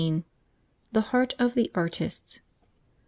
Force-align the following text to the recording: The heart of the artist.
The 0.93 1.01
heart 1.01 1.35
of 1.37 1.53
the 1.53 1.69
artist. 1.75 2.41